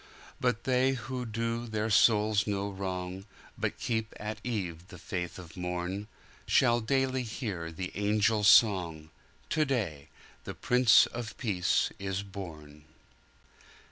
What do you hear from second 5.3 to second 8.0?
of morn, Shall daily hear the